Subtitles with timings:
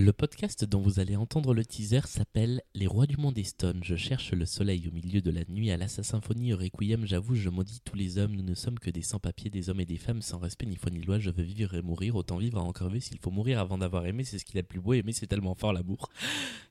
[0.00, 3.80] Le podcast dont vous allez entendre le teaser s'appelle Les Rois du Monde Stone.
[3.82, 7.04] Je cherche le soleil au milieu de la nuit à la symphonie Requiem.
[7.04, 8.36] J'avoue, je maudis tous les hommes.
[8.36, 10.92] Nous ne sommes que des sans-papiers, des hommes et des femmes sans respect ni foi
[10.92, 11.18] ni loi.
[11.18, 12.14] Je veux vivre et mourir.
[12.14, 13.00] Autant vivre à en crever.
[13.00, 14.92] S'il faut mourir avant d'avoir aimé, c'est ce qu'il a de plus beau.
[14.92, 16.10] Aimer, c'est tellement fort l'amour.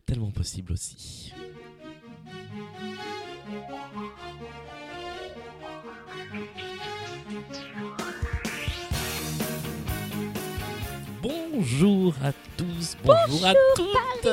[0.06, 1.34] Tellement possible aussi.
[11.46, 14.28] Bonjour à tous, bonjour, à toutes.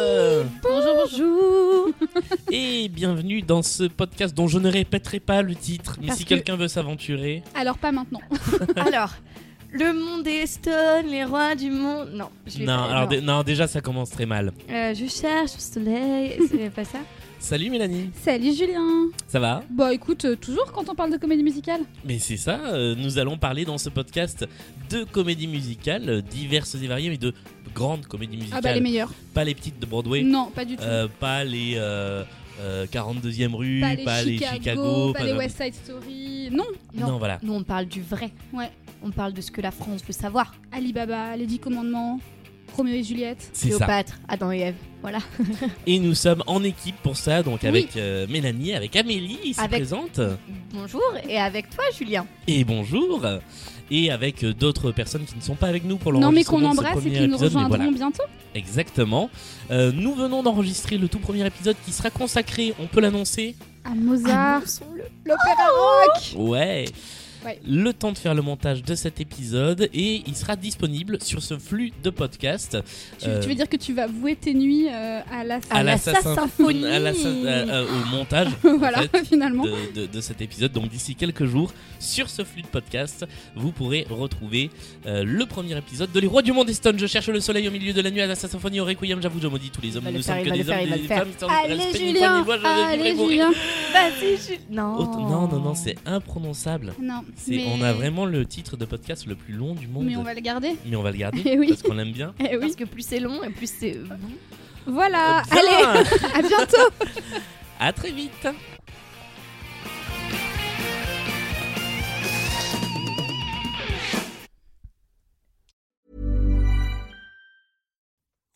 [0.62, 1.88] Bonjour, bonjour.
[2.50, 6.24] Et bienvenue dans ce podcast dont je ne répéterai pas le titre, mais Parce si
[6.24, 7.42] que- quelqu'un veut s'aventurer.
[7.54, 8.20] Alors pas maintenant.
[8.76, 9.10] Alors,
[9.74, 12.10] le monde est stone, les rois du monde.
[12.14, 13.08] Non, je vais Non, pas- alors non.
[13.08, 14.52] dé- non, déjà ça commence très mal.
[14.70, 16.38] Euh, je cherche le soleil.
[16.50, 16.98] C'est pas ça?
[17.40, 19.08] Salut Mélanie, Salut Julien.
[19.28, 19.62] ça va?
[19.68, 21.82] Bah écoute, euh, toujours quand on parle de comédie musicale.
[22.06, 24.46] Mais c'est ça, euh, nous allons parler dans ce podcast
[24.88, 27.34] de comédies musicales euh, diverses et variées, mais de
[27.74, 28.60] grandes comédies musicales.
[28.64, 29.12] Ah bah les meilleurs.
[29.34, 30.82] Pas les petites de Broadway, Non, pas du tout.
[30.84, 32.24] euh, pas les euh,
[32.62, 36.48] euh, 42e rue, pas les Chicago, pas, les West Side Story.
[36.50, 36.64] Non.
[36.94, 37.40] Non, voilà.
[37.42, 38.30] Nous, on parle du vrai.
[38.54, 38.70] Ouais.
[39.02, 40.54] On parle de ce que la France veut savoir.
[40.72, 42.20] Alibaba, Les Dix Commandements,
[42.76, 43.50] Roméo et Juliette.
[43.60, 44.74] Cléopâtre, Adam et Ève.
[45.02, 45.18] Voilà.
[45.86, 47.68] Et nous sommes en équipe pour ça, donc Oui.
[47.68, 50.18] avec euh, Mélanie, avec Amélie ici Avec- présente.
[50.72, 52.26] Bonjour, et avec toi, Julien.
[52.48, 53.22] Et bonjour.
[53.90, 56.60] Et avec euh, d'autres personnes qui ne sont pas avec nous pour Non mais l'enregistrement
[56.60, 57.90] qu'on embrasse et qui nous rejoindront voilà.
[57.90, 58.22] bientôt.
[58.54, 59.28] Exactement.
[59.70, 63.90] Euh, nous venons d'enregistrer le tout premier épisode qui sera consacré, on peut l'annoncer À
[63.94, 64.62] Mozart,
[65.26, 66.48] l'opéra rock.
[66.48, 66.86] Ouais.
[67.44, 67.60] Ouais.
[67.66, 71.58] Le temps de faire le montage de cet épisode et il sera disponible sur ce
[71.58, 72.78] flux de podcast.
[73.18, 75.82] Tu, Euh, tu veux dire que tu vas vouer tes nuits euh, à la À
[75.82, 76.86] la symphonie.
[76.86, 79.64] à la sy- euh, au montage voilà, en fait, finalement.
[79.64, 80.72] de, de- de cet épisode.
[80.72, 84.70] Donc d'ici quelques jours, sur ce flux de podcast, vous pourrez retrouver
[85.04, 86.98] le premier épisode de Les Rois du Monde Stone.
[86.98, 89.20] Je cherche le soleil au milieu de la nuit à la symphonie au requiem.
[89.22, 90.04] J'avoue, je maudis tous les hommes.
[90.12, 91.28] Nous sommes que des hommes, des femmes
[91.64, 93.16] Allez Julien, allez et.
[93.16, 93.50] Julien.
[94.70, 94.98] Non.
[95.04, 96.94] Non, non, non, c'est imprononçable.
[97.00, 97.66] Non, mais...
[97.68, 100.06] On a vraiment le titre de podcast le plus long du monde.
[100.06, 100.76] Mais on va le garder.
[100.86, 101.68] Mais on va le garder Eh oui.
[101.68, 102.34] parce qu'on l'aime bien.
[102.40, 102.60] Eh oui.
[102.60, 103.98] Parce que plus c'est long et plus c'est.
[104.86, 105.42] Voilà.
[105.50, 105.58] Bien.
[105.60, 106.94] Allez, à bientôt.
[107.80, 108.46] À très vite.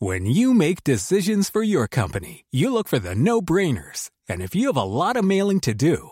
[0.01, 4.09] When you make decisions for your company, you look for the no brainers.
[4.29, 6.11] And if you have a lot of mailing to do,